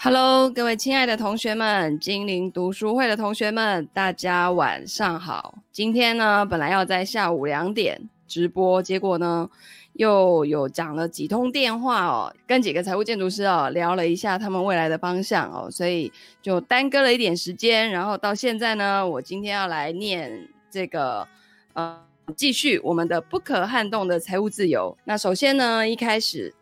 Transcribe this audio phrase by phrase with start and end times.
[0.00, 5.58] Hello，各位亲爱的同学们，精灵读书会的同学们，大家晚上好。
[5.72, 9.50] 今天呢，本来要在下午两点直播，结果呢，
[9.94, 17.90] 又有讲了几通电话哦，跟几个财务建筑师哦聊了一下他们未来的方向哦，所以就耽搁了一点时间。
[17.90, 21.26] 然后到现在呢，我今天要来念这个，
[21.72, 22.00] 呃，
[22.36, 24.96] 继续我们的不可撼动的财务自由。
[25.02, 26.54] 那首先呢，一开始。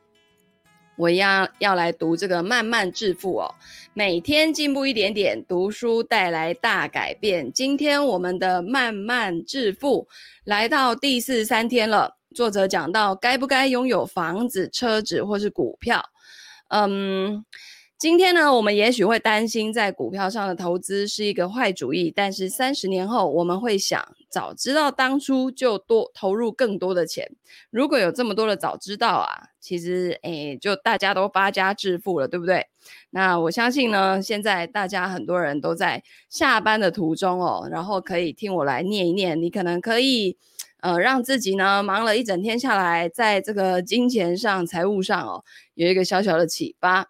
[0.96, 3.54] 我一样要来读这个慢慢致富哦，
[3.95, 7.52] 每天进步一点点，读书带来大改变。
[7.52, 10.09] 今天我们的慢慢致富
[10.45, 12.16] 来到第四十三天了。
[12.34, 16.05] 作者讲到该不该拥有房子、车子或是股票？
[16.69, 17.44] 嗯。
[17.98, 27.27] 今天呢，我们也许会担心在股票上的投资是一个坏主意，但是三十年后我们会想，早知道当初就多投入更多的钱。
[27.70, 32.66] 如果有这么多的早知道啊，其实诶，就大家都发家致富了，对不对？
[33.09, 40.36] 那我相信呢，现在大家很多人都在下班的途中哦，然后可以听我来念一念，你可能可以
[40.83, 47.08] 呃让自己呢忙了一整天下来，在这个金钱上、财务上哦，有一个小小的启发。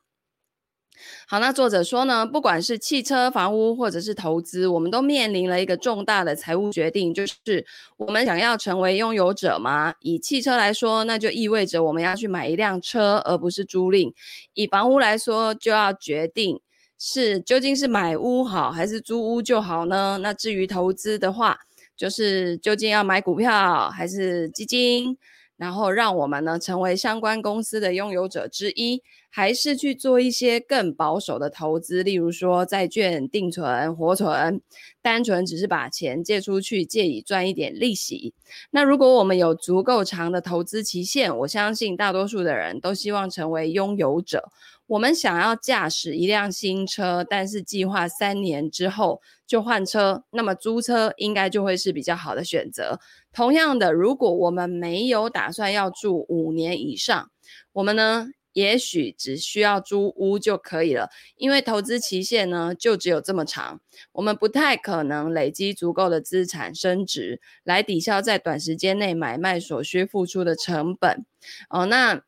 [1.28, 7.66] 好，那作者说呢，不管是汽车、房屋，或者是投资，我们都面临了一个重大的财务决定，就是
[7.96, 9.94] 我们想要成为拥有者吗？
[10.00, 14.12] 以汽车来说，那就意味着我们要去买一辆车，而不是租赁；
[14.54, 16.60] 以房屋来说，就要决定
[16.98, 20.18] 是究竟是买屋好，还是租屋就好呢？
[20.22, 21.58] 那至于投资的话，
[21.96, 25.16] 就是究竟要买股票还是基金？
[25.58, 29.02] 然后让我们呢成为相关公司的拥有者之一，
[29.36, 34.62] 还是去做一些更保守的投资，例如说债券、定存、活存，
[35.02, 38.32] 单纯只是把钱借出去，借以赚一点利息。
[38.70, 44.50] 那如果我们有足够长的投资期限，我相信大多数的人都希望成为拥有者。
[44.86, 52.98] 我们想要驾驶一辆新车，但是计划三年之后就换车，那么租车应该就会是比较好的选择。
[53.34, 57.30] 同样的，如果我们没有打算要住五年以上，
[57.74, 63.80] 我们呢，也许只需要租屋就可以了，因为投资期限呢就只有这么长，
[64.12, 71.26] 我们不太可能累积足够的资产升值来抵消在短时间内买卖所需付出的成本。
[71.68, 72.22] 哦，那。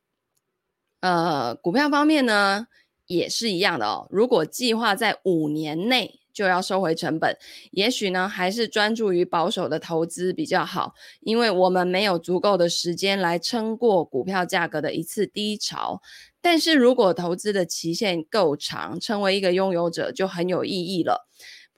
[1.00, 2.66] 呃，股票方面呢，
[3.06, 4.08] 也是一样的哦。
[4.10, 7.36] 如果计划在五年内就要收回成本，
[7.72, 16.00] 也许呢，还是专注于保守的投资比较好，因为我们没有足够的时间来撑过股票价格的一次低潮。
[16.40, 21.26] 但是如果投资的期限够长，成为一个拥有者就很有意义了。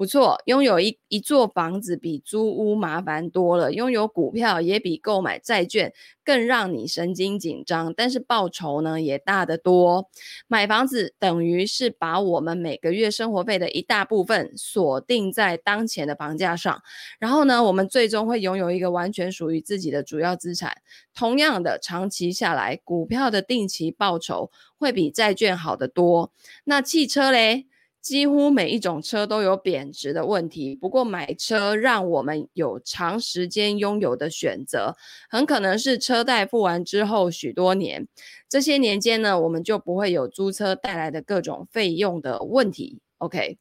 [0.00, 5.92] 不错，拥有一一座房子比租屋麻烦多了，拥有股票也比购买债券
[6.24, 10.08] 更让你神经紧张，但是报酬呢也大得多。
[10.48, 16.80] 买房子等于是把我们每个月生活费的一大部分锁定在当前的房价上，
[17.18, 20.78] 然后呢，我们最终会拥有一个完全属于自己的主要资产。
[21.14, 26.32] 同样的，长期下来，股票的定期报酬会比债券好得多。
[26.64, 27.66] 那汽车嘞？
[28.00, 34.96] 几乎每一种车都有贬值的问题，不过买车让我们有长时间拥有的选择，
[35.28, 38.08] 很可能是车贷付完之后许多年，
[38.48, 43.00] 这些年间呢，我们就不会有租车带来的各种费用的问题。
[43.18, 43.58] OK，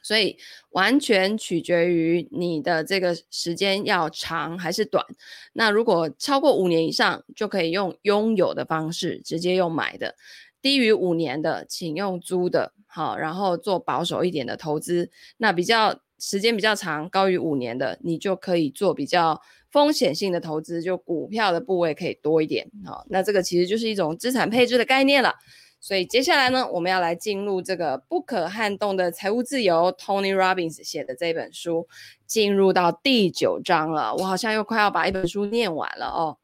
[0.00, 0.38] 所以
[0.70, 5.04] 完全取决于你的这个时间要长还是短。
[5.52, 10.14] 那如果超过五年以上，就可以用拥有的方式，直接用买的。
[10.62, 15.10] 低于五年的，请用租的，好，然后做保守一点的投资。
[15.36, 19.40] 那比较时间比较长，高于五年的，你就可以做比较
[19.70, 25.34] 风险性的投资，就股票的部位可以多一点，好，那这个其实就是一种资产配置的概念了。
[25.80, 31.88] 所以接下来呢，我们要来进入这个不可撼动的财务自由，Tony Robbins 写的这本书，
[32.24, 34.14] 进入到第九章了。
[34.14, 36.38] 我好像又快要把一本书念完了哦。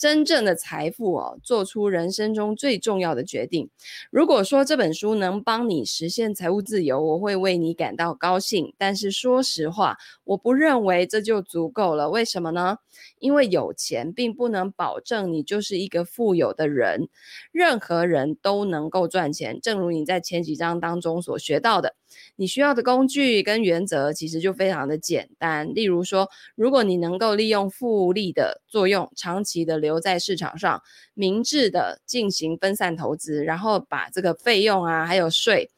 [0.00, 3.68] 真正的财富哦，做出人生中最重要的决定。
[4.10, 8.74] 如果说这本书能帮你实现财务自由，我会为你感到高兴。
[8.78, 12.08] 但是说实话，我不认为这就足够了。
[12.08, 12.78] 为什么呢？
[13.18, 17.10] 因为有钱并不能保证你就是一个富有的人。
[17.52, 21.99] 任何人都能够赚钱，正如你在前几章当中所学到的。
[22.36, 25.74] 你需要的工具跟原则其实就非常的简单。
[25.74, 30.82] 例如说，如果你能够利用复利的作用，长期的留在市场上，
[31.14, 35.70] 明智的进行分散投资，然后把这个费用啊还有税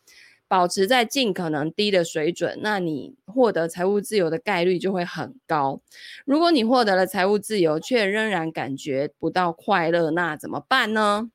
[0.49, 5.81] 保持在尽可能低的水准，那你获得财务自由的概率就会很高。
[6.27, 11.31] 如果你获得了财务自由，却仍然感觉不到快乐，那怎么办呢？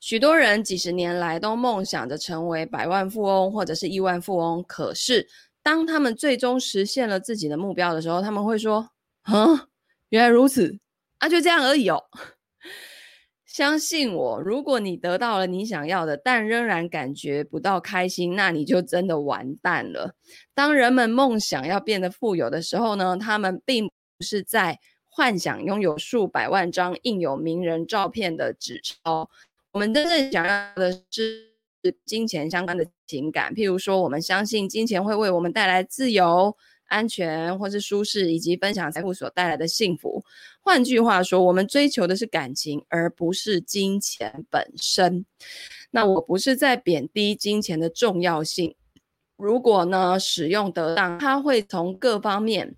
[0.00, 5.26] 许多人几十年来都梦想着成为百万富翁或者是亿万富翁，可是
[5.62, 8.90] 当他们最终实现了自己的目标的时候，他们会说
[9.22, 9.68] ：“啊，
[10.10, 10.78] 原来如此，
[11.18, 12.04] 啊，就这样而已哦。”
[13.44, 20.14] 相信我，如果你得到了你想要的，但仍然感觉不到开心，那你就真的完蛋了。
[20.54, 23.92] 当人们梦想要变得富有的时候呢，他们并不
[24.24, 24.78] 是在
[25.08, 29.28] 幻想拥有数百万张印有名人照片的纸钞。
[29.72, 31.52] 我们真正想要的是
[32.04, 36.56] 金钱相关的情感，譬如说，我们相信金钱会为我们带来自由。
[36.88, 40.24] 安全或是舒适，以及分享财富所带来的幸福。
[40.62, 45.26] 换句话说，我们追求的是感情，而不是金钱本身。
[45.90, 48.74] 那我不是在贬低金钱的重要性。
[49.36, 52.74] 如果呢，使用得当，它会从各方面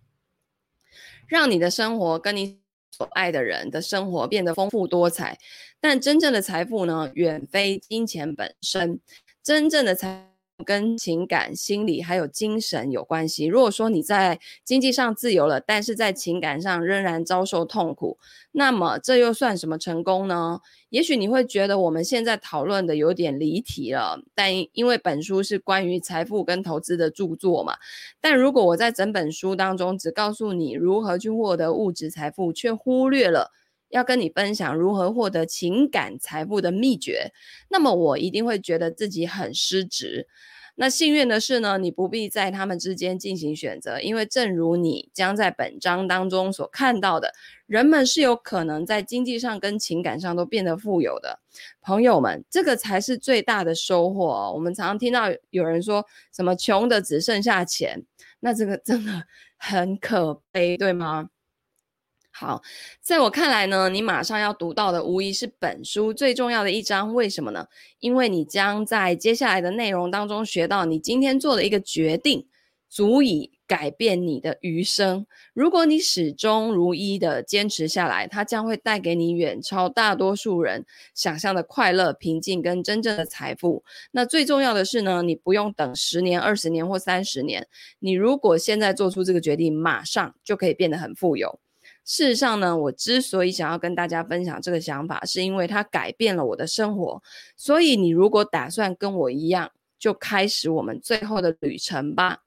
[1.28, 2.59] 让你的生活跟你
[2.90, 5.38] 所爱的人的生活变得丰富多彩。
[5.80, 9.00] 但真正的财富呢，远非金钱本身。
[9.42, 10.29] 真正的财
[10.64, 13.46] 跟情感、心理还有精神有关系。
[13.46, 18.18] 如果说你在经济上自由了，但是在情感上仍然遭受痛苦，
[18.52, 20.60] 那么这又算什么成功呢？
[20.88, 27.74] 也许你会觉得我们现在讨论的有点离题了，但因为本书是关于财富跟投资的著作嘛。
[28.20, 33.52] 但如果我在整本书当中只告诉你如何去获得物质财富，却忽略了
[33.90, 37.32] 要跟你分享如何获得情感财富的秘诀，
[37.68, 40.26] 那么我一定会觉得自己很失职。
[40.76, 47.32] 那幸运的是呢，你不必在他们之间进行选择，因为正如你将在本章当中所看到的，
[47.66, 51.40] 人们是有可能在经济上跟情感上都变得富有的。
[51.82, 54.52] 朋友们，这个才是最大的收获哦。
[54.54, 58.02] 我们常常听到有人说什么穷的只剩下钱，
[58.38, 59.24] 那这个真的
[59.58, 61.28] 很可悲，对吗？
[62.40, 62.62] 好，
[63.02, 67.12] 在我看来呢，你马上要读到的无疑是本书最重要的一章。
[67.12, 67.66] 为什么呢？
[67.98, 72.46] 因为你将在接下来的内容当中学到，你今天做的一个决定，
[72.88, 75.26] 足以改变你的余生。
[75.52, 83.84] 如果你始终如一的坚持下来，它将会带给你远超大多数人想象的快乐、平静跟真正的财富。
[84.12, 91.60] 那最重要的是呢，你不用等十年、二十年或三十年，你如果现在做出这个决定，马上就可以变得很富有。
[92.04, 97.22] 事实上呢，我之所以想要跟大家分享这个想法，是因为它改变了我的生活。
[97.56, 102.40] 所以，你如果打算跟我一样，就开始我们最后的旅程吧。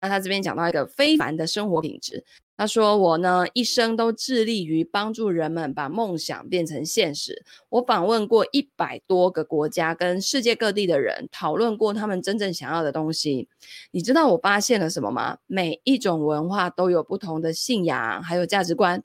[0.00, 2.24] 那他这边讲到一个非凡的生活品质。
[2.54, 7.42] 他说：“我呢，一生都致力于帮助人们把梦想变成现实。
[7.70, 13.48] 我访问过一百多个国家，跟世界各地的人讨论过他们真正想要的东西。
[13.90, 15.38] 你知道我发现了什么吗？
[15.46, 19.02] 每一种文化都有不同的信仰，还有价值观。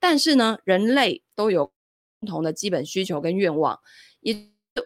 [0.00, 1.70] 但是呢，人类都有
[2.20, 3.78] 共同的基本需求跟愿望。
[4.20, 4.34] 也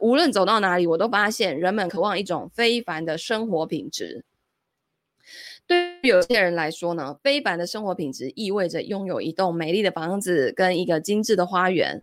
[0.01, 4.25] 无论走到哪里，我都发现人们渴望一种非凡的生活品质。”
[5.73, 12.03] 对于有些人来说呢，非凡的生活品质意味着拥有一栋美丽的房子跟一个精致的花园。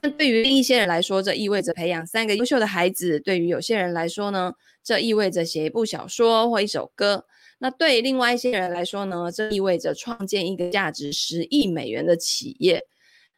[0.00, 3.20] 但对于一些人来说，这意味着培养三个优秀的孩子。
[3.20, 7.24] 对于有些人来说呢，这意味着写一部小说或一首歌。
[7.60, 12.84] 那对另外一些人来说呢，这意味着创建一个价值十亿美元的企业。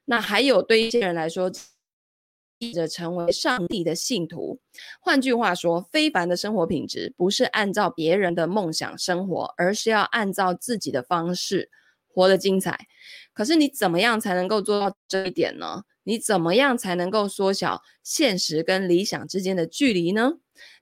[0.07, 1.53] 那还有对一些人来说，
[2.73, 4.59] 着成为上帝的信徒。
[5.01, 11.71] 换句话说，非凡的生活品质不是按照别人的梦想生活，而是要按照自己的方式
[12.09, 12.87] 活得精彩。
[13.33, 15.85] 可是你怎么样才能够做到这一点呢？
[16.05, 20.35] 你怎么样才能够缩小现实跟理想之间的距离呢？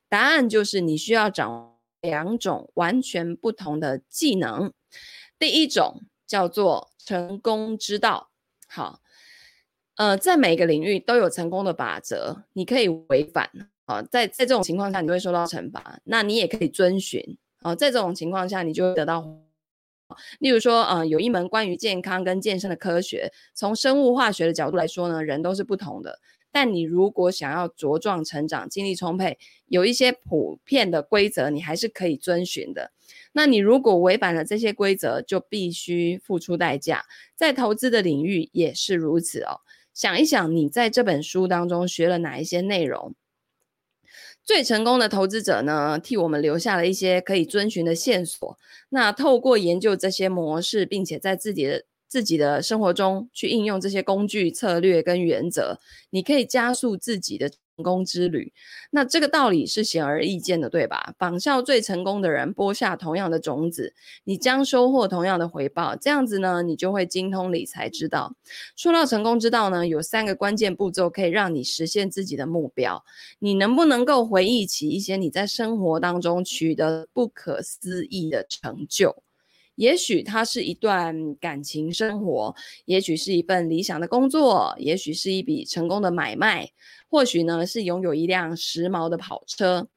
[0.08, 4.72] 答案就是你需要掌握两种完全不同的技能。
[5.38, 8.30] 第一种叫做成功之道。
[8.66, 9.01] 好。
[10.02, 13.48] 呃，在每个领域都有成功的法则，你可以违反
[13.84, 16.00] 啊、在在这种情况下，你会受到惩罚。
[16.02, 17.22] 那你也可以遵循
[17.60, 19.24] 啊、在这种情况下，你就会得到。
[20.40, 26.18] 例如说，呃，有一门关于健康跟健身的科学，从生物化学的角度来说呢，人都是不同的。
[26.50, 32.90] 但你如果想要茁壮成长、精力充沛，有一些普遍的规则，你还是可以遵循的。
[33.34, 37.04] 那你如果违反了这些规则，就必须付出代价。
[37.36, 39.60] 在投资的领域也是如此哦。
[39.94, 43.14] 想一想，你在这本书当中学了哪一些内容？
[44.44, 48.58] 最成功的投资者呢，替我们留下了一些可以遵循的线索。
[48.88, 55.78] 那透过研究这些模式，并且在自己的自己的生活中去应用这些工具、策略跟原则，
[56.10, 57.50] 你可以加速自己的。
[57.74, 58.52] 成功之旅，
[58.90, 61.14] 那这个道理是显而易见的，对吧？
[61.18, 65.96] 仿效最成功的人，播下同样的种子，你将收获同样的回报。
[65.96, 68.36] 这样子呢，你就会精通理财之道。
[68.76, 73.02] 说到成功之道呢，有三个关键步骤可以让你实现自己的目标。
[73.38, 79.22] 你能不能够回忆起一些你在生活当中取得不可思议的成就？
[79.74, 86.70] 也许它是一段感情生活，也许是一份理想的工作，也许是一笔成功的买卖。
[87.08, 89.88] 或许呢，是拥有一辆时髦的跑车，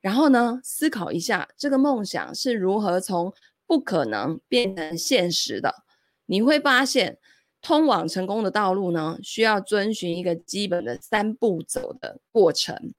[0.00, 3.32] 然后呢，思考一下这个梦想是如何从
[3.66, 5.84] 不可能变成现实的。
[6.26, 7.18] 你会发现，
[7.62, 12.92] 通往成功的道路呢，需要遵循一个基本的三步走的过程。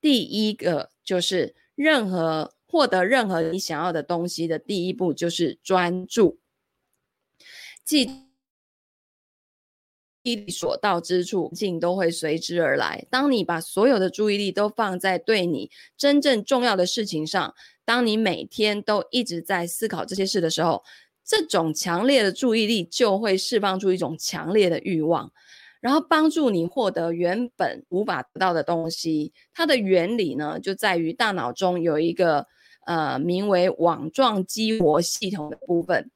[0.00, 6.38] 第一个就是，任何获得任何你想要的东西的第一步就是专注。
[7.84, 8.26] 记。
[10.22, 13.06] 力所到之处，境都会随之而来。
[13.08, 17.54] 当你把所有的注意力都放在对你真正重要的事情上，
[17.84, 20.82] 当你每天都一直在思考这些事的时候，
[21.24, 25.30] 这种强烈的注意力就会释放出一种强烈的欲望，
[25.80, 29.32] 然后帮助你获得原本无法得到的东西。
[29.54, 32.48] 它的原理呢，就在于大脑中有一个
[32.86, 36.10] 呃名为网状激活系统的部分。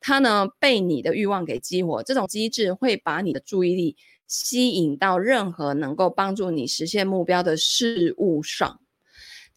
[0.00, 8.80] 它呢，被你的欲望给激活，这种机制会把你的注意力吸引到任何能够帮助你实现目标的事物上。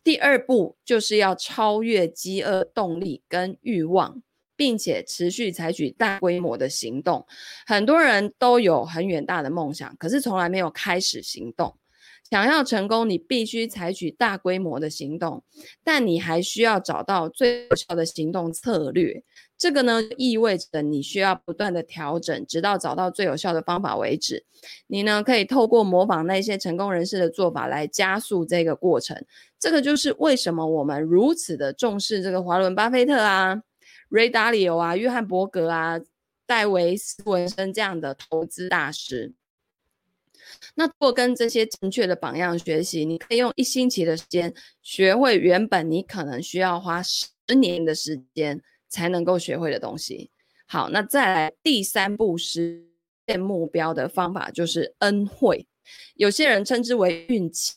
[0.03, 4.21] 第二步就是要超越饥饿动力跟欲望，
[4.55, 7.25] 并且持续采取大规模的行动。
[7.65, 11.77] 很多人都有很远大的梦想，可是从来没有开始行动。
[12.29, 15.43] 想要成功，你必须采取大规模的行动，
[15.83, 19.21] 但你还需要找到最有效的行动策略。
[19.57, 24.43] 这个呢，意味着你需要不断的调整，直到找到最有效的方法为止。
[24.87, 29.23] 你呢，可以透过模仿那些成功人士的做法来加速这个过程。
[29.59, 33.61] 这个就是为什么我们如此的重视这个华伦巴菲特啊、
[34.09, 35.99] 瑞达里欧啊、约翰伯格啊、
[36.47, 39.33] 戴维斯文森这样的投资大师。
[40.75, 47.27] 那如果跟这些正确的榜样学习，你可以用一星期的时间学会原本你可能需要花十
[47.59, 50.31] 年的时间才能够学会的东西。
[50.67, 52.85] 好，那再来第三步实
[53.27, 55.67] 现目标的方法就是恩惠，
[56.15, 57.75] 有些人称之为运气，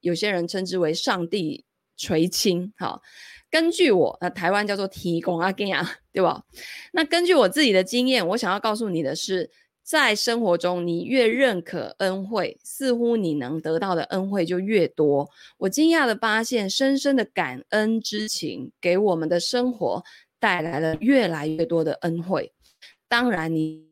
[0.00, 1.64] 有些人称之为上帝
[1.96, 2.72] 垂青。
[2.78, 3.02] 好，
[3.50, 6.44] 根据我，那台湾叫做提供阿根啊，对吧？
[6.92, 9.50] 那根据我自己的经验，我想要告诉你的是。
[9.90, 15.28] 在生活中，你越认可恩惠，似乎你能得到的恩惠就越多。
[15.58, 20.00] 我惊讶的发现，深深的感恩之情给我们的生活
[20.38, 22.52] 带来了越来越多的恩惠。
[23.08, 23.84] 当然，你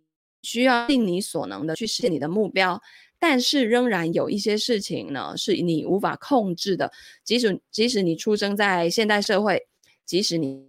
[0.43, 2.81] 需要尽你所能的去实现你的目标，
[3.19, 6.93] 但是仍然有一些事情呢，是你无法控制的。
[7.25, 9.67] 即使即使你出生在现代社会，
[10.07, 10.65] 即使你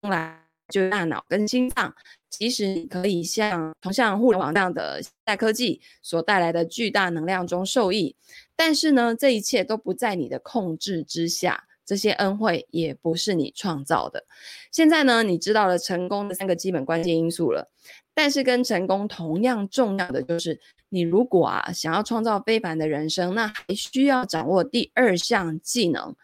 [0.00, 0.39] 生来
[0.70, 1.94] 就大脑跟心脏。
[2.30, 8.14] 即使你可以像同像互联网这样的现代科技所带来的巨大能量中受益，
[8.54, 14.24] 但是呢，这一切都不在你的控制之下，这些恩惠也不是你创造的。
[14.70, 17.68] 现在呢，你知道了成功的三个基本关键因素了，
[18.14, 20.60] 但是跟成功同样重要的就是，
[20.90, 26.14] 你如果啊想要创造非凡的人生，那还需要掌握第二项技能，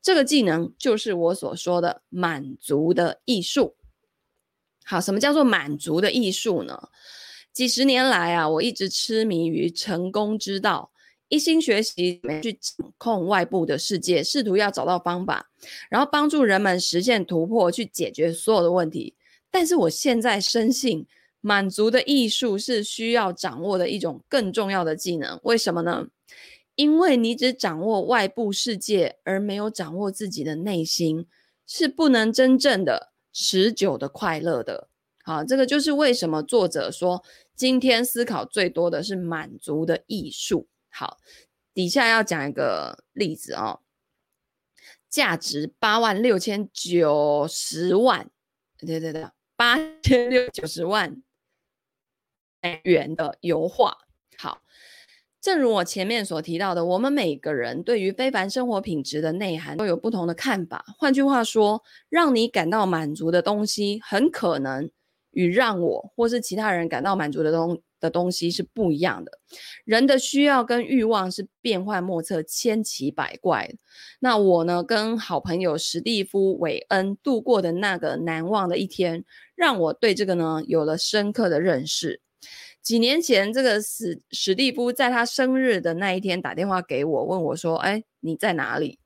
[0.00, 3.76] 这个技能就是我所说的满足的艺术。
[4.90, 6.76] 好，什么叫做满足的艺术呢？
[7.52, 10.90] 几十年来啊，我一直痴迷于成功之道，
[11.28, 15.48] 一心学习去掌控外部的世界，试图要找到方法，
[15.88, 19.14] 然后帮助人们实现突破，去解决所有的问题。
[19.48, 21.06] 但是我现在深信，
[21.40, 25.38] 满足的艺术是需要掌握的一种更重要的技能。
[25.44, 26.08] 为什么呢？
[26.74, 31.26] 因为你只掌握外部世界，而没有掌握自己的内心，
[31.64, 33.09] 是不能真正的。
[33.32, 34.88] 持久的快乐的，
[35.22, 40.68] 好，这个就是为什么作者说今天思考最多的是满足的艺术。
[40.90, 41.18] 好，
[41.72, 43.80] 底下要讲一个例子哦，
[45.08, 48.30] 价值八万六千九十万，
[48.78, 51.22] 对对对，八千六九十万
[52.60, 53.98] 美元的油画。
[55.40, 60.84] 正如我前面所提到的，我们每个人对于非凡生活品质的内涵都有不同的看法。
[60.98, 64.90] 换句话说，让你感到满足的东西，很可能
[65.30, 69.32] 与让我或是其他人感到满足的东的东西是不一样的，
[69.84, 73.70] 人的需要跟欲望是变幻莫测、千奇百怪。
[74.20, 82.20] 那我呢，跟好朋友史蒂夫·韦恩度过的那个难忘的一天，让我对这个呢有了深刻的认识。
[82.82, 88.98] 几年前，这个史史蒂夫在他生日的那一天打电话给我，问我说：“哎，你在哪里？”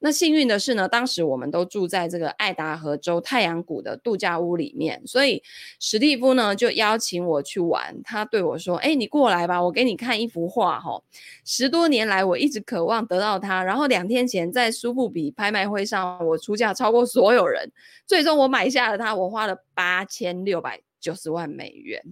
[0.00, 5.42] 那幸运的是呢，当时我们都住在这个爱达荷州太阳谷的度假屋里面，所以
[5.80, 7.98] 史蒂夫呢就邀请我去玩。
[8.02, 11.02] 他对我说：“哎，你过来吧，我给你看一幅画哈。
[11.44, 17.72] 十多年来我一直渴望得到它，然后两天前在苏富比拍卖会上，我出价超过所有人，
[18.06, 22.02] 最终我买下了它，我花了八千六百九十万美元。”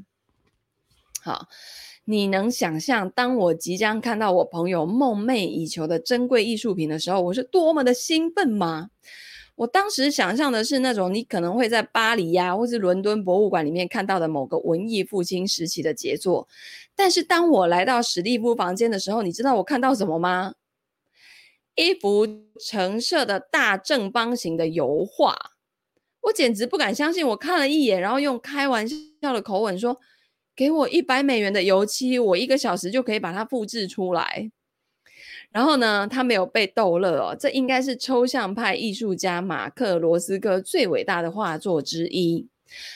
[1.22, 1.48] 好。
[2.06, 8.88] 你能想象，当我即将看到我朋友梦寐以求的珍贵艺术品的时候，我是多么的兴奋吗？
[9.54, 16.48] 我当时想象的是那种你可能会在巴黎呀、啊，或是伦敦博物馆里面看到的某个文艺复兴时期的杰作。
[16.96, 20.54] 但是当我来到史蒂夫房间的时候，你知道我看到什么吗？
[21.76, 22.26] 一幅
[22.58, 25.36] 橙色的大正方形的油画，
[26.22, 27.24] 我简直不敢相信。
[27.28, 30.00] 我看了一眼，然后用开玩笑的口吻说。
[30.60, 34.50] 给我一百美元的油漆，我一个小时就可以把它复制出来。
[35.50, 42.46] 然后呢，他没有被逗乐哦，这应该是抽象派艺术家马克罗斯科最伟大的画作之一。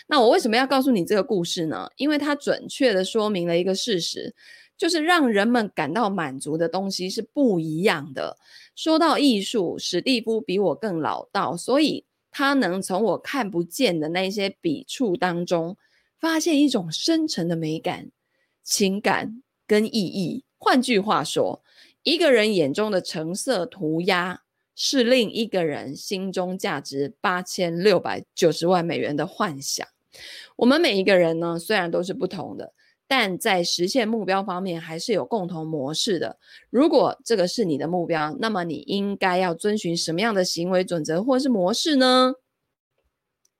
[0.08, 1.88] 那我为什么要告诉你这个故事呢？
[1.96, 4.34] 因为它准确地说明了一个事实，
[4.76, 8.36] 就是让人们感到满足的东西是不一样的。
[8.76, 15.78] 说到艺术，史蒂夫比我更老道，所以他能从我看不见的那些笔触当中。
[16.24, 18.10] 发现一种深沉的美感、
[18.62, 20.42] 情感跟意义。
[20.56, 21.62] 换句话说，
[22.02, 24.40] 一个人眼中的橙色涂鸦，
[24.74, 29.86] 是另一个人心中价值八千六百九十万美元的幻想。
[30.56, 32.72] 我们每一个人呢，虽然都是不同的，
[33.06, 36.38] 但在实现目标方面还是有共同模式的。
[36.70, 42.32] 如果这个是你的目标，那么你应该要遵循什么样的行为准则或是模式呢？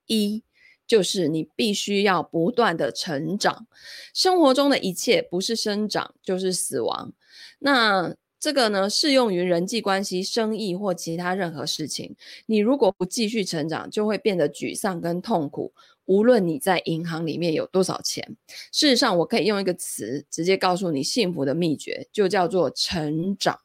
[0.06, 0.42] 一。
[0.86, 3.66] 就是你必须要不断的成长，
[4.12, 7.12] 生活中的一切不是生长就是死亡。
[7.58, 12.14] 那这个呢，适用于人际关系、生意或其他任何事情。
[12.44, 15.72] 你如果不继续成长，就会变得沮丧跟痛苦。
[16.04, 18.36] 无论你在银行里面有多少钱，
[18.70, 23.58] 事实上，我可以用一个词直接告诉你幸福的秘诀，就叫做成长。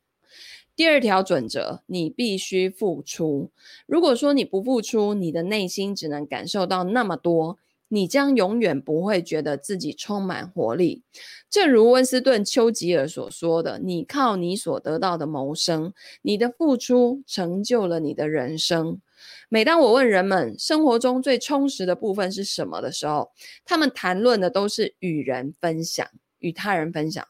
[0.80, 3.52] 第二条准则，你必须付出。
[3.86, 7.58] 如果说你不付出，你的内心只能感受到那么多，
[7.90, 11.04] 你将永远不会觉得自己充满活力。
[11.50, 19.02] 正如温斯顿·丘吉尔所说的：“你靠你所得到的谋生，你的付出成就了你的人生。”
[19.52, 23.32] 每当我问人们生活中最充实的部分是什么的时候，
[23.66, 26.08] 他们谈论的都是与人分享，
[26.40, 27.28] 与他人分享。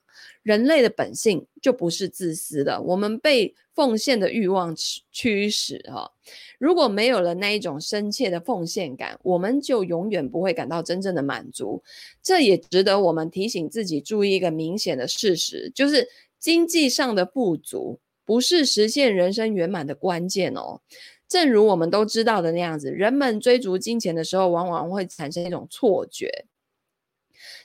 [0.50, 4.76] 人类的本性就不是自私的，我们被奉献的欲望
[5.12, 6.12] 驱使哈。
[6.58, 11.84] 如果没有了那一种深切的奉献感，我们就永远不会感到真正的满足。
[12.24, 16.10] 这也值得我们提醒自己注意一个明显的事实，就是
[16.40, 20.82] 经济上的富足不是实现人生圆满的关键哦。
[21.28, 26.46] 正如我们都知道的那样子，人们追逐金钱的时候，往往会产生一种错觉，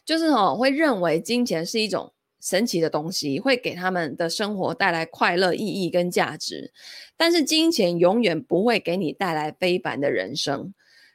[0.04, 2.12] 就是哦，会认为金钱是一种。
[2.44, 6.70] 神奇的东西会给他们的生活带来快乐、意义跟价值，
[7.16, 10.74] 但是金钱永远不会给你带来非凡的人生。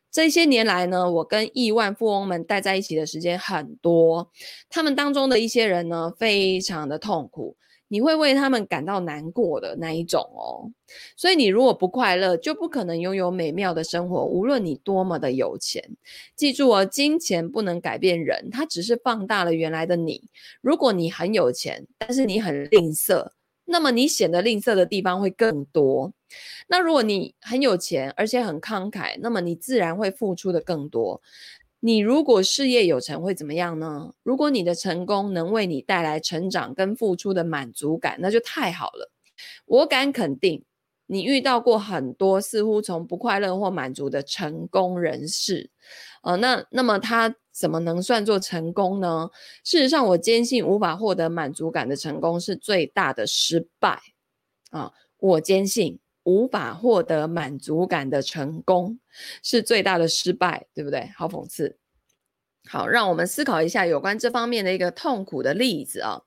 [0.09, 4.31] 这些年来呢，我跟亿万富翁们待在一起的时间很多，
[4.67, 7.55] 他们当中的一些人呢，非常的痛苦。
[7.89, 10.71] 你会为他们感到难过的那一种哦，
[11.17, 14.23] 所以你如果不快乐，就不可能拥有美妙的生活。
[14.23, 15.84] 无论你多么的有钱，
[16.36, 20.30] 记住哦，金钱不能改变人，它只是放大了原来的你。
[20.62, 23.32] 如果你很有钱，但是你很吝啬，
[23.65, 26.13] 那么你显得吝啬的地方会更多。
[26.67, 31.19] 那如果你很有钱，而且很慷慨，那么你自然会付出的更多。
[31.81, 34.13] 你如果事业有成会怎么样呢？
[34.23, 39.11] 如果你的成功能为你带来成长跟付出的满足感，那就太好了。
[39.65, 40.65] 我敢肯定，
[41.07, 45.69] 你遇到过很多似乎从不快乐或满足的成功人士，
[46.23, 49.29] 呃，那那么他怎么能算作成功呢？
[49.63, 54.01] 事实上，我坚信无法获得满足感的成功是最大的失败
[54.71, 54.91] 啊！
[55.17, 55.99] 我坚信。
[56.23, 58.99] 无法获得满足感的成功
[59.41, 61.10] 是最大的失败，对不对？
[61.15, 61.77] 好讽刺。
[62.67, 66.21] 好，让我们思考一下有关这方面的一个痛苦的例子啊。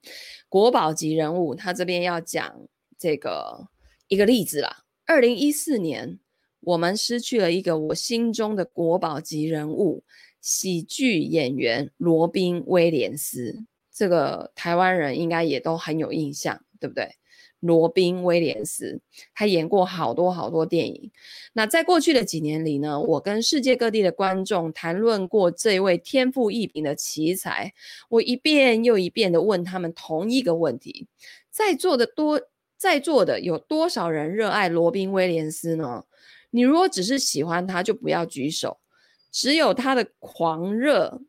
[0.49, 2.61] 国宝级人物，他这边要讲
[2.99, 3.69] 这个
[4.09, 4.85] 一个例子啦。
[5.05, 6.19] 二零一四年，
[6.61, 10.05] 我们失去了一个我心中的国宝级人物——
[10.41, 13.65] 喜剧演员罗宾威廉斯。
[13.93, 17.17] 这个台湾人应该也都很有印象，对不对？
[17.61, 19.01] 罗宾威廉斯，
[19.37, 21.13] 他演过好多好多电影。
[21.53, 27.73] 那在过去的几年里呢，我跟世界各地的观众谈论过这位天赋异禀的奇才，
[28.09, 31.07] 我一遍又一遍地问他们同一个问题：
[31.53, 32.41] 在座的多，
[32.77, 36.03] 在座的有多少人热爱罗宾威廉斯呢？
[36.51, 38.81] 你如果只是喜欢他，就不要举手。
[39.31, 41.23] 只有他的狂热，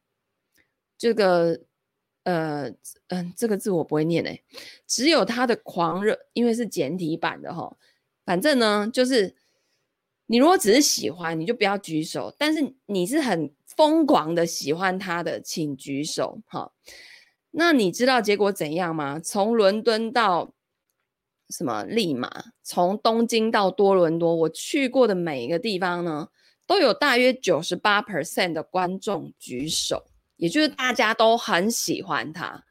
[0.97, 1.61] 这个。
[2.23, 2.73] 呃，
[3.07, 4.43] 嗯、这个字我不会念诶，
[4.87, 7.75] 只有他的狂热，因为是简体版的哈。
[8.25, 9.35] 反正呢，就是
[10.27, 16.71] 你如果只是喜欢，你就不要举手；但是你是很疯狂的喜欢他的，请举手哈。
[17.51, 19.19] 那你知道结果怎样吗？
[19.19, 20.53] 从伦敦到
[21.49, 26.29] 什么利马，从东京到多伦多，我去过的每一个地方呢，
[26.65, 30.05] 都有大约九十八 percent 的观众举手。
[30.37, 32.63] 也就是大家都很喜欢他，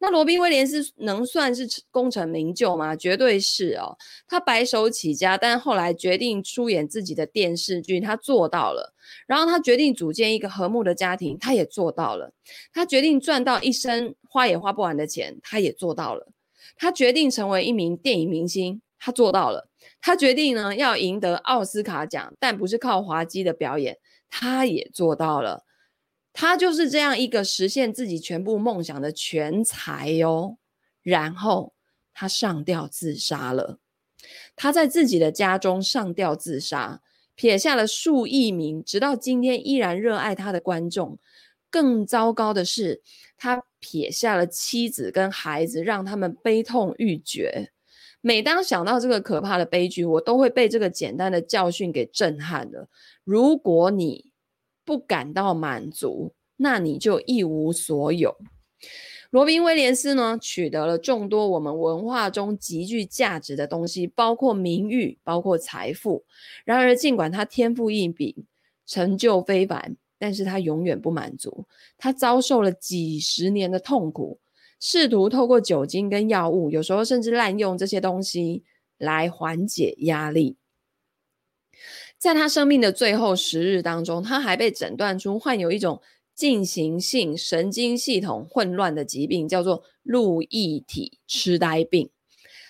[0.00, 2.94] 那罗宾威廉斯能算是功成名就吗？
[2.96, 3.96] 绝对是哦。
[4.26, 8.92] 他白手起家，但后来决定出演自己的电视剧，他做到了。
[9.26, 12.32] 然后他决定组建一个和睦的家庭，他也做到了。
[12.72, 16.28] 他决定赚到一生花也花不完的钱，他也做到了。
[16.76, 19.68] 他决定成为一名电影明星，他做到了。
[20.00, 25.63] 他决定呢要赢得奥斯卡奖，但不是靠滑稽的表演，他也做到了。
[26.34, 30.58] 他就是这样一个实现自己全部梦想的全才哟，
[31.00, 31.72] 然后
[32.12, 33.78] 他上吊自杀了。
[34.56, 37.00] 他在自己的家中上吊自杀，
[37.34, 41.18] 撇下了数亿名直到今天依然热爱他的观众。
[41.70, 43.02] 更糟糕的是，
[43.36, 47.72] 他撇下了妻子跟孩子，让他们悲痛欲绝。
[48.20, 52.88] 每当想到这个可怕的悲剧，我都会被这个简单的教训给震撼了。
[53.24, 54.32] 如果你
[54.84, 58.36] 不感到满足，那你就一无所有。
[59.30, 66.24] 罗宾威廉斯呢，取得了众多我们文化中极具价值的东西，包括名誉，包括财富。
[66.64, 68.32] 然而，尽管他天赋异禀，
[68.86, 71.66] 成就非凡，但是他永远不满足。
[71.98, 74.38] 他遭受了几十年的痛苦，
[74.78, 78.62] 试图透过酒精跟药物，有时候甚至滥用这些东西
[78.98, 80.56] 来缓解压力。
[82.18, 86.00] 在他生命的最后十日当中，他还被诊断出患有一种
[86.34, 92.10] 进行性神经系统混乱的疾病，叫做路易体痴呆病。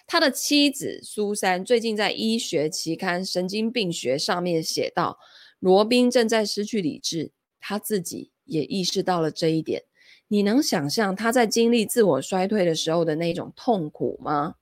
[0.07, 5.19] 他的妻子苏珊最近在医学期刊《神经病学》上面写道
[5.61, 9.85] ：“罗宾正在失去理智，他自己也意识到了这一点。
[10.29, 14.57] 你能想象他在经历自我衰退的时候的那种痛苦吗？”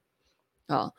[0.69, 0.93] 啊，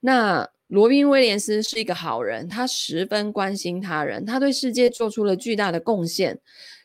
[0.00, 0.50] 那。
[0.70, 6.38] 罗宾威廉斯是一个好人，他十分关心他人，他对世界做出了巨大的贡献。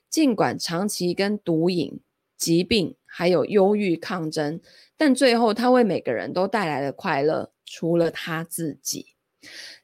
[0.10, 2.00] 尽管长期跟毒瘾、
[2.36, 4.60] 疾病还有忧郁抗争，
[4.98, 9.06] 但最后他为每个人都带来了快乐，除了他自己。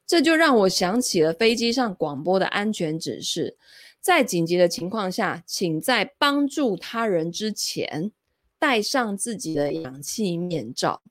[0.07, 3.55] 这就让我想起了飞机上广播的安全指示：
[3.99, 8.11] 在紧急的情况下，请在帮助他人之前
[8.57, 11.03] 戴上自己的氧气面罩。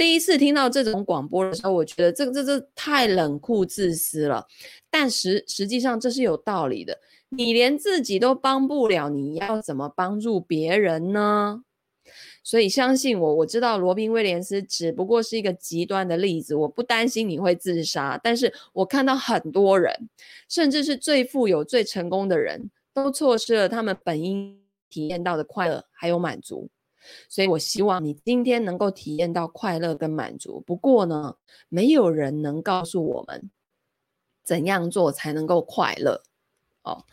[0.00, 4.46] 第一次听到这种广播的时候，我觉得这个这这太冷酷自私了。
[4.90, 6.98] 但实实际上这是有道理的。
[7.28, 11.62] 你连自己都帮不了，你要怎么帮助别人呢？
[12.42, 16.54] 所以相信我，我知道罗宾威廉斯只不过是一个极端的例子。
[16.54, 20.08] 我不担心你会自杀，但是我看到很多人，
[20.48, 26.70] 甚至是最富有、最成功的人都错失了他们本应体验到的快乐还有满足。
[27.28, 30.62] 所以，我希望你今天能够体验到快乐跟满足。
[30.66, 31.36] 不过呢，
[31.68, 33.50] 没有人能告诉我们
[34.44, 36.22] 怎样做才能够快乐。
[36.82, 37.04] 哦，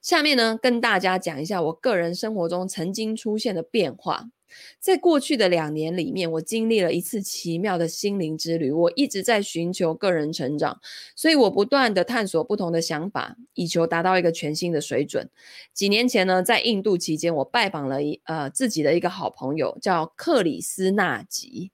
[0.00, 4.30] 下面呢，跟大家讲一下我个人生活中曾经出现的变化。
[4.78, 8.70] 在过去的两年里面，我经历了一次奇妙的心灵之旅。
[8.70, 10.80] 我一直在寻求个人成长，
[11.14, 15.28] 所以我不断地探索不同的想法，以求达到一个全新的水准。
[15.72, 21.70] 几年前呢，在印度期间，我拜访了一呃自己的一个好朋友，叫克里斯纳吉。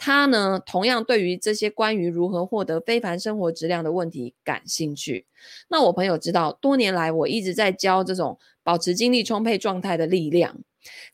[0.00, 5.26] 他呢，同样对于这些关于如何获得非凡生活质量的问题感兴趣。
[5.68, 10.60] 那我朋友知道，多年来我一直在教这种保持精力充沛状态的力量。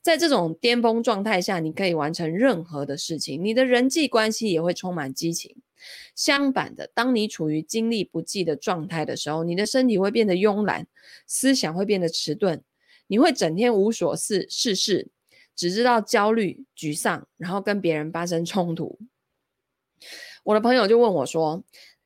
[0.01, 5.55] 在这种巅峰状态下，你可以完成任何的事情，你的人际关系也会充满激情。
[6.15, 10.87] 相反的，当你处于精力不济的状态的时候，你的身体会变得慵懒，
[11.27, 12.63] 思想会变得迟钝，
[13.07, 15.09] 你会整天无所事事，
[15.55, 18.99] 只知道焦虑、沮丧，然后跟别人发生冲突。
[20.43, 21.63] 我的朋友就问我说：“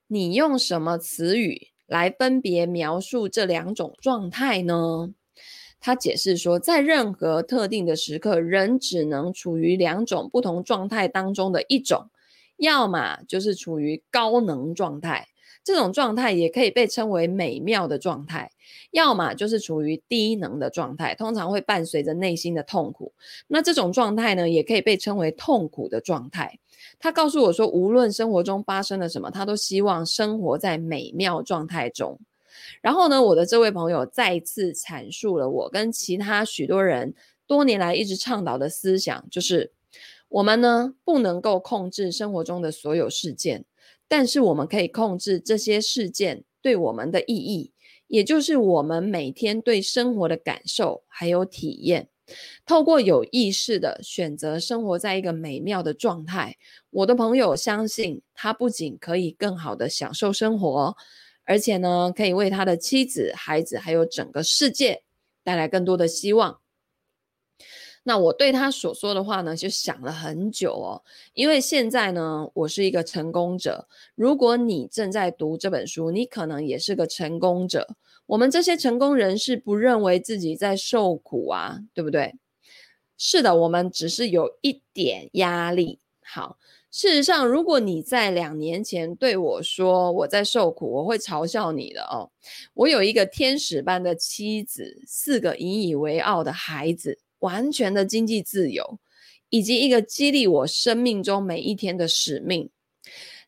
[0.08, 5.14] 你用什么词语来分别描述这两种状态呢？”
[5.80, 12.10] 他解释说，在任何特定的时刻，人只能处于两种不同状态当中的一种，
[12.58, 15.28] 要么就是处于高能状态，
[15.64, 18.50] 这种状态也可以被称为美妙的状态；
[18.92, 23.14] 要么就是处于低能的状态，通常会伴随着内心的痛苦。
[23.48, 26.60] 那这种状态呢，也可以被称为痛苦的状态。
[27.00, 32.20] 他告诉我说，无论生活中发生了什么，他都希望生活在美妙状态中。
[32.82, 37.14] 然后呢，我的这位朋友再次阐述了我跟其他许多人
[37.48, 39.72] 多年来一直倡导的思想，就是
[40.28, 43.66] 我们呢不能够控制生活中的所有事件，
[44.08, 47.72] 但是我们可以控制这些事件对我们的意义，
[48.08, 52.10] 也就是我们每天对生活的感受还有体验。
[52.64, 56.56] 透过有意识的选择生活在一个美妙的状态，
[56.92, 60.96] 我的朋友相信他不仅可以更好的享受生活。
[61.50, 65.02] 而且呢，可以为他的妻子、孩子，还有整个世界
[65.44, 66.60] 带来更多的希望。
[68.04, 71.02] 那我对他所说的话呢，就想了很久哦。
[71.34, 73.88] 因为现在呢，我是一个成功者。
[74.14, 77.96] 如果你正在读这本书，你可能也是个成功者。
[78.28, 82.36] 我们这些成功人士不认为自己在受苦啊，对不对？
[83.18, 85.98] 是的，我们只是有一点压力。
[86.24, 86.60] 好。
[86.92, 92.32] 事实上，如果你在两年前对我说我在受苦，我会嘲笑你的哦。
[92.74, 99.00] 我有一个天使般的妻子，四个引以为傲的孩子，完全的经济自由，
[99.50, 102.70] 以及一个激励我生命中每一天的使命。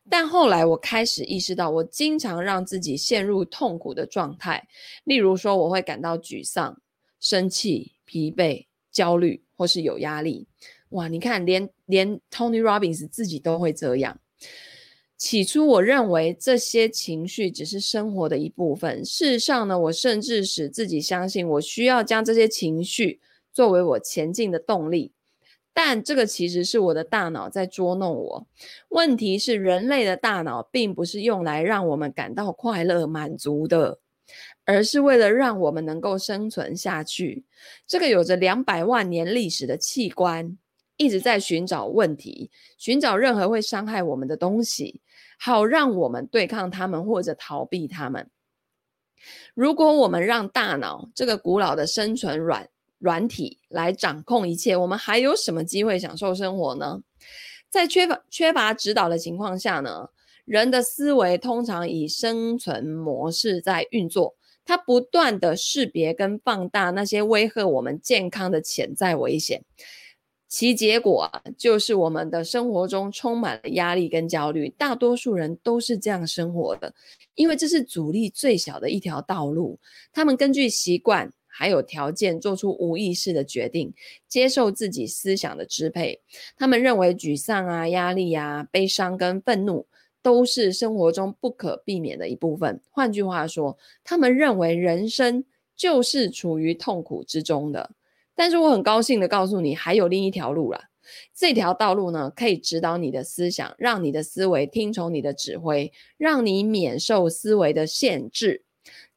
[0.08, 4.68] 但后来我开始意识到，我经常让自己陷入痛苦的状态。
[5.04, 6.80] 例如说，我会感到沮丧、
[7.18, 10.46] 生气、疲惫、焦虑，或是有压力。
[10.92, 14.18] 哇，你看，连连 Tony Robbins 自己都会这样。
[15.16, 19.04] 起初，我认为这些情绪只是生活的一部分。
[19.04, 23.20] 事实上呢，我甚至使自己相信，我需要将这些情绪
[23.52, 25.12] 作为我前进的动力。
[25.72, 28.46] 但这个其实是我的大脑在捉弄我。
[28.88, 34.00] 问题是，人类的大脑并不是用来让我们感到快乐满足的，
[34.66, 37.44] 而是为了让我们能够生存下去。
[37.86, 40.58] 这个有着两百万年历史的器官。
[41.02, 45.00] 一直在寻找问题，寻找任何会伤害我们的东西，
[45.38, 48.30] 好让我们对抗他们或者逃避他们。
[49.54, 57.00] 如果我们让大脑这个古老的生存软软体来掌控一切，我们还有什么机会享受生活呢？
[57.68, 60.08] 在缺乏缺乏指导的情况下呢，
[60.44, 64.34] 人的思维通常以生存模式在运作，
[64.64, 69.64] 它不断地识别跟放大那些威吓我们健康的潜在危险。
[70.52, 74.68] 其结果，就是我们的生活中充满了压力跟焦虑。
[74.68, 76.94] 大多数人都是这样生活的，
[77.34, 79.80] 因为这是阻力最小的一条道路。
[80.12, 83.94] 他们根据习惯还有条件做出无意识的决定，
[84.28, 86.20] 接受自己思想的支配。
[86.54, 89.86] 他们认为沮丧啊、压力啊、悲伤跟愤怒
[90.20, 92.78] 都是生活中不可避免的一部分。
[92.90, 97.92] 换句话说，他们认为人生就是处于痛苦之中的。
[98.34, 100.84] 但是我很高兴的告诉你，还有另一条路了。
[101.34, 108.64] 这条道路呢，可以指导你的思想，让你的思维听从你的指挥，让你免受思维的限制。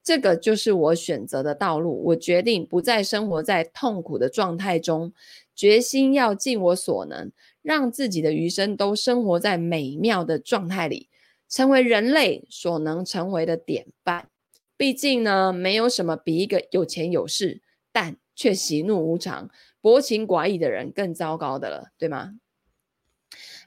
[0.04, 2.04] 这个就是我选择的道路。
[2.06, 5.14] 我决定不再生活在痛苦的状态中，
[5.56, 11.10] 决心要尽我所能，让自己的余生都生活在美妙的状态里，
[11.48, 14.30] 成为人类所能成为的典范。
[14.78, 19.50] 毕竟呢，没有什么比一个有钱有势，但却喜怒无常、
[19.82, 22.36] 薄情寡义的人更糟糕的了，对吗？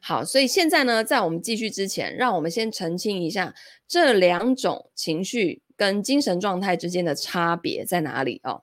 [0.00, 3.54] 好，所以现在呢，在我们继续之前，让我们先澄清一下
[3.86, 8.62] 这两种情绪跟精神状态之间的差别在哪里哦。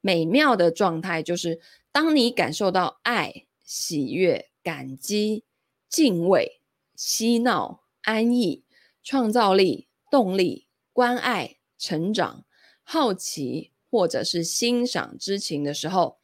[0.00, 1.60] 美妙的状态就是
[1.92, 5.44] 当你感受到爱、喜悦、感激、
[5.88, 6.60] 敬畏、
[6.96, 8.64] 嬉闹、安逸、
[9.02, 12.44] 创造力、动力、关爱、成长、
[12.82, 13.71] 好奇。
[13.92, 16.16] 或者是欣赏之情的时候，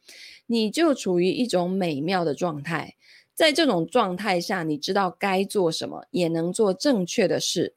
[0.47, 2.95] 你就处于一种美妙的状态。
[3.35, 7.75] 在这种状态下，你知道该做什么，也能做正确的事。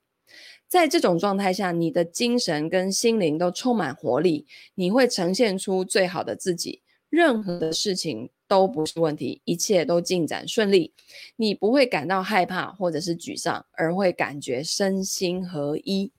[0.67, 6.81] 在这种状态下，你的精神跟心灵都充满活力，你会呈现出最好的自己。
[7.11, 10.95] 任何的事情都不是问题，一切都进展顺利。
[11.37, 16.11] 你不会感到害怕或者是沮丧，而会感觉身心合一。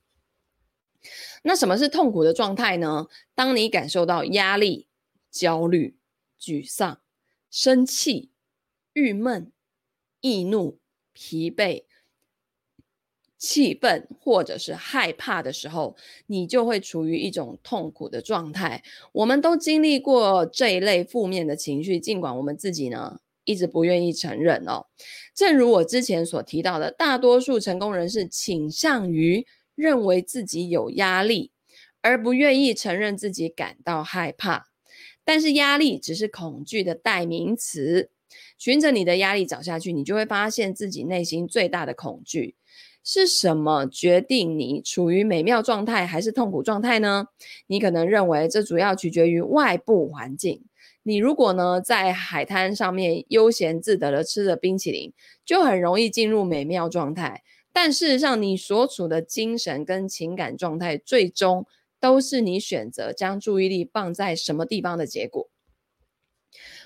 [1.44, 3.08] 那什么是痛苦的状态呢？
[3.36, 4.88] 当你感受到压力、
[5.30, 5.98] 焦虑、
[6.40, 7.02] 沮丧、
[7.50, 8.32] 生气、
[8.94, 9.52] 郁闷、
[10.22, 10.80] 易怒、
[11.12, 11.84] 疲惫、
[13.38, 18.84] 气愤或者是害怕的时候，你就会处于一种痛苦的状态。
[19.12, 24.86] 我们都经历过这一类负面的情绪，尽管我们自己呢一直不愿意承认哦。
[25.36, 31.52] 正如我之前所提到的，大多数成功人士倾向于认为自己有压力，
[32.02, 34.68] 而不愿意承认自己感到害怕。
[35.24, 38.10] 但是压力只是恐惧的代名词。
[38.58, 42.56] 循着你的压力找下去，你就会发现自己内心最大的恐惧
[43.04, 43.86] 是什么？
[43.86, 47.28] 决定你处于美妙状态还是痛苦状态呢？
[47.68, 50.64] 你可能认为这主要取决于外部环境。
[51.04, 55.14] 你如果呢在海滩上面悠闲自得的吃着冰淇淋，
[55.46, 57.44] 就很容易进入美妙状态。
[57.74, 61.66] 但事实上，你所处的精神跟情感状态，最终
[62.00, 65.50] 都是你选择将注意力放在什么地方的结果。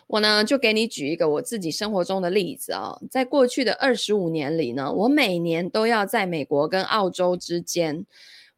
[0.08, 8.06] 我呢，就给你举一个我自己生活中的例子啊、在过去的二十五年里呢，我每年都要在美国跟澳洲之间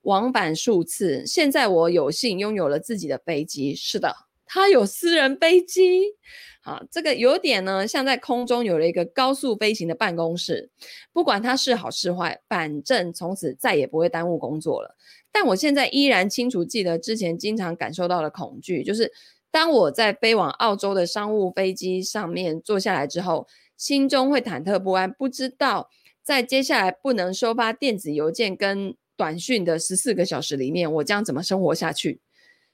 [0.01, 1.25] 往返数次。
[1.25, 4.15] 现在我有幸拥有了自己的飞机，是的，
[4.49, 6.15] 它有私人飞机。
[6.63, 10.69] 啊，这个有点呢，像在空中有了一个高速飞行的办公室。
[11.13, 14.95] 不管它是好是坏，反正从此再也不会耽误工作了。
[15.31, 19.13] 但我现在依然清楚记得之前经常感受到的恐惧，就是。
[19.51, 25.89] 当我在飞往澳洲的商务飞机上面坐下来之后，心中会忐忑不安，不知道
[26.21, 32.21] 在接下来不能收发电子邮件跟短讯的十四个小时里面，我将怎么生活下去？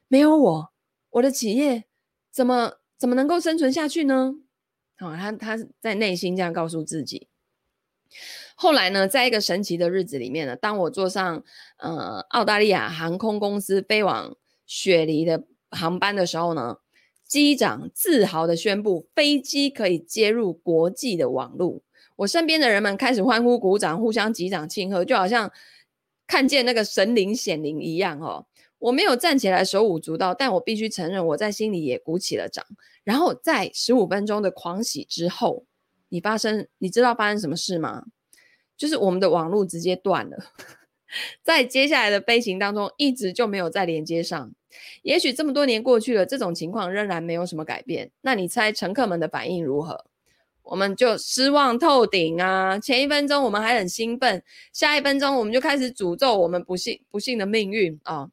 [0.09, 0.69] 没有我，
[1.15, 1.83] 我的企业
[2.31, 4.35] 怎么怎么能够生存下去呢？
[4.97, 7.27] 好、哦，他他在内心这样告诉自己。
[8.55, 11.43] 后来呢，在一个神奇的日子里面呢，当我坐上
[11.77, 15.43] 呃澳大利亚航空公司飞往雪梨的。
[15.71, 16.77] 航班的时候呢，
[17.25, 21.81] 机长自豪地宣布，飞机可以接入国际的网络。
[22.17, 25.51] 我身边的人们开始欢呼、鼓掌，互相击掌庆贺，就好像
[26.27, 28.45] 看见那个神灵显灵一样哦。
[28.85, 32.63] 我没有站起来手舞足蹈，但我必须承认，我在心里也鼓起了掌。
[33.03, 35.65] 然后在十五分钟的狂喜之后，
[36.09, 38.03] 你发生，你知道发生什么事吗？
[38.77, 40.37] 就是我们的网络直接断了。
[41.41, 44.51] 在接下来的飞行当中，一直就没有再连接上。
[45.01, 48.11] 也许这么多年过去了，这种情况仍然没有什么改变。
[48.21, 50.05] 那你猜乘客们的反应如何？
[50.61, 52.77] 我们就失望透顶啊！
[52.77, 54.43] 前一分钟我们还很兴奋，
[54.73, 58.29] 下一分钟我们就开始诅咒我们不幸不幸的命运啊、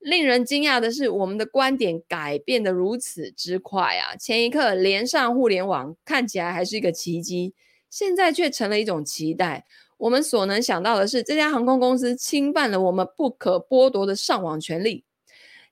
[0.00, 4.16] 令人惊讶的是，我们的观点改变得如此之快啊！
[4.16, 7.52] 前一刻连上互联网看起来还是一个奇迹，
[7.90, 9.66] 现在却成了一种期待。
[9.98, 15.04] 我们所能想到的是，这家航空公司侵犯了我们不可剥夺的上网权利。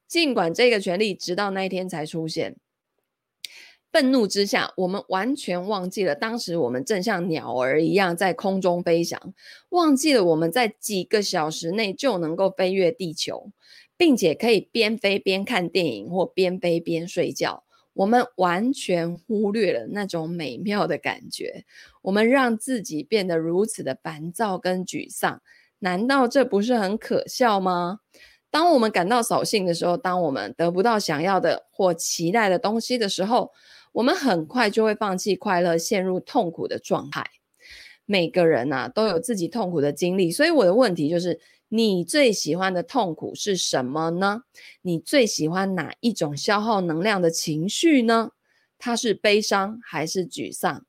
[0.06, 2.56] 尽管这个权利直到那一天才出现。
[3.90, 9.32] 愤怒之下，我们完全忘记了当时我们正像鸟儿一样在空中飞翔，
[9.70, 13.50] 忘记了我们在几个小时内就能够飞越地球，
[13.98, 17.64] 并且可以边飞边看电影或边飞边睡觉。
[17.92, 21.64] 我们完全忽略了那种美妙的感觉，
[22.02, 25.42] 我们让自己变得如此的烦躁跟沮丧，
[25.80, 27.98] 难道这不是很可笑吗？
[28.52, 33.50] 当我们感到扫兴的时候，当我们得不到想要的或期待的东西的时候，
[33.90, 37.26] 我们很快就会放弃快乐，陷入痛苦的状态。
[38.06, 41.40] 每个人啊，都有自己痛苦的经历，所以我的问题就是。
[41.68, 44.42] 你最喜欢的痛苦是什么呢？
[44.82, 48.32] 你最喜欢哪一种消耗能量的情绪呢？
[48.78, 50.86] 它是悲伤还是沮丧、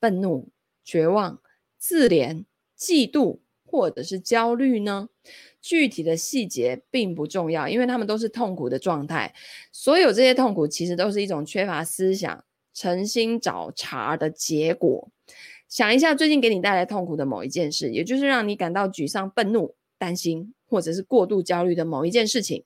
[0.00, 0.50] 愤怒、
[0.84, 1.40] 绝望、
[1.78, 2.44] 自怜、
[2.78, 5.08] 嫉妒，或者是焦虑呢？
[5.60, 9.34] 具体的细节并不重要，因为他们都是痛苦的状态。
[9.72, 15.10] 所有这些痛苦其实都是一种缺乏思想、诚心找茬的结果。
[15.68, 19.74] 想一下，最近给你带来痛苦的某一件事，也就是让你感到沮丧、愤怒。
[20.00, 22.64] 担心或者是过度焦虑的某一件事情，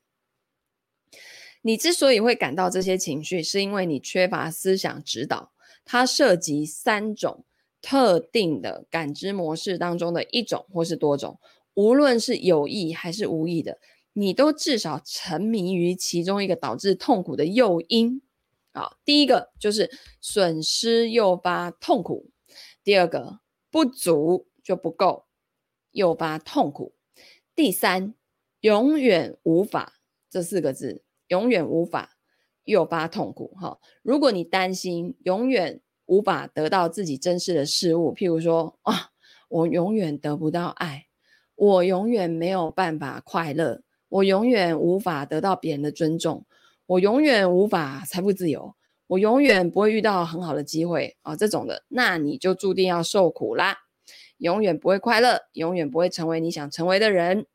[1.63, 5.53] 你之所以会感到这些情绪，是因为你缺乏思想指导。
[5.85, 7.45] 它涉及三种
[7.83, 11.39] 特定的感知模式当中的一种或是多种，
[11.75, 13.79] 无论是有意还是无意的，
[14.13, 18.23] 你都至少沉迷于其中一个导致痛苦的诱因。
[18.73, 22.31] 啊，第一个就是损失诱发痛苦，
[22.83, 25.27] 第二个不足就不够，
[25.93, 26.94] 诱发痛苦。
[27.57, 28.15] 第三，
[28.63, 29.93] 永远无法
[30.29, 32.17] 这四个字，永远无法
[32.65, 33.55] 诱发痛苦。
[33.61, 39.11] 哈，如果你担心永远无法得到自己珍视的事物，譬如说啊，
[39.49, 41.07] 我永远得不到爱，
[41.55, 46.45] 我永远没有办法快乐，我永远无法得到别人的尊重，
[46.87, 48.75] 我永远无法财富自由，
[49.07, 53.84] 我永远不会遇到很好的机会啊，这种的，那你就注定要受苦啦。
[54.39, 57.47] 永远不会快乐，永远不会成为你想成为的人。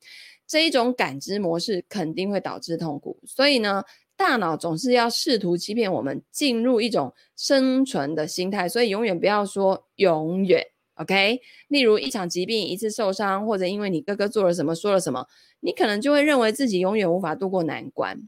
[0.47, 3.83] 这一种感知模式肯定会导致痛苦，所以呢，
[4.17, 10.65] 大脑总是要试图欺骗我们进入一种生存的心态，所以永远不要说永远
[10.95, 11.39] ，OK？
[11.67, 15.27] 例如一场疾病、一次受伤，或者因为你哥哥做了什么、说了什么，
[15.59, 18.19] 你可能就会认为自己永远无法度过难关。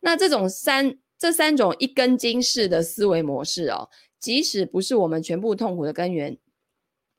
[0.00, 6.38] 那这种三这三种一根筋式的思维模式哦，即使不是我们全部痛苦的根源，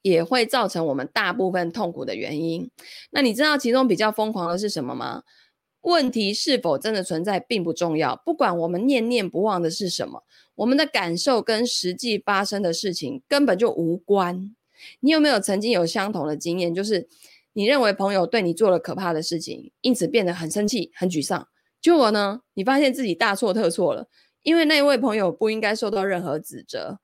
[0.10, 2.70] 也会造成我们大部分痛苦的原因。
[3.12, 5.24] 那你知道其中比较疯狂的是什么吗？
[5.82, 10.24] 问题是否真的存在并不重要，不管我们念念不忘的是什么，
[10.56, 14.54] 我们的感受跟实际发生的事情根本就无关。
[15.00, 17.08] 你有没有曾经有相同的经验，就是
[17.54, 21.48] 你认为朋友对你做了可怕的事情，因此变得很生气、很沮丧，
[21.82, 24.08] 结果呢，你发现自己大错特错了，
[24.44, 27.00] 因为那位朋友不应该受到任何指责。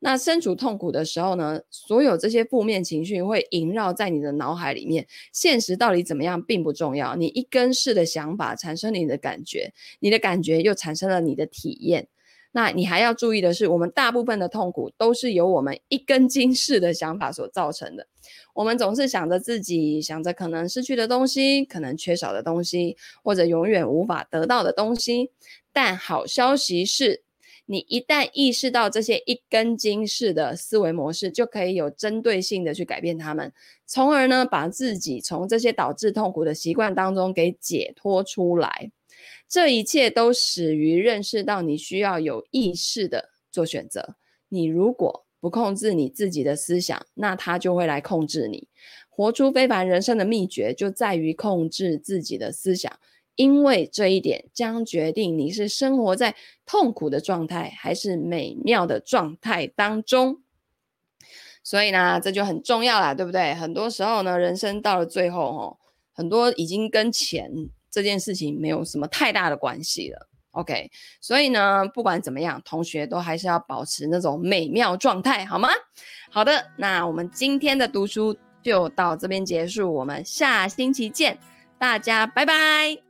[0.00, 5.06] 那身处痛苦的时候呢，所有这些负面情绪会萦绕在你的脑海里面。
[5.32, 12.08] 现实到底怎么样并不重要，你一根式的想法产生你的感觉，你的感觉又产生了你的体验。
[12.52, 18.08] 那你还要注意的是，我们大部分的痛苦都是由我们一根筋式的想法所造成的。
[18.54, 25.30] 我们总是想着自己，想着可能失去的东西，可能缺少的东西，或者永远无法得到的东西。
[25.72, 27.22] 但好消息是，
[27.70, 33.52] 你一旦意识到这些一根筋式的思维模式，就可以有针对性的去改变它们，
[33.86, 38.90] 从而呢，把自己从这些导致痛苦的习惯当中给解脱出来。
[39.48, 44.16] 这一切都始于认识到你需要有意识的做选择。
[44.48, 48.66] 你如果不控制你自己的思想，那它就会来控制你。
[49.08, 52.92] 活出非凡人生的秘诀就在于控制自己的思想。
[53.36, 56.34] 因为这一点将决定你是生活在
[56.66, 60.42] 痛苦的状态，还是美妙的状态当中。
[61.62, 63.54] 所以呢，这就很重要啦，对不对？
[63.54, 65.76] 很多时候呢，人生到了最后，哦，
[66.12, 67.50] 很多已经跟钱
[67.90, 70.26] 这件事情没有什么太大的关系了。
[70.52, 75.68] OK，所以呢，不管怎么样，同学都还是要保持那种美妙状态，好吗？
[76.30, 81.38] 好的，那我们今天的读书就到这边结束，我们下星期见，
[81.78, 83.09] 大家拜拜。